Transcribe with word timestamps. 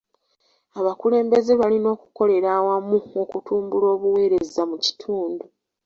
Abakulembeze 0.79 1.51
balina 1.61 1.87
okukolera 1.95 2.47
awamu 2.59 2.97
okutumbula 3.21 3.85
obuweereza 3.95 4.61
mu 4.69 4.77
kitundu. 4.85 5.43